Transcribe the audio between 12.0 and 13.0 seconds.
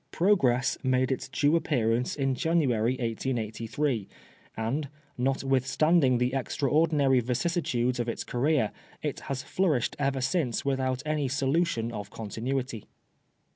con tinuity.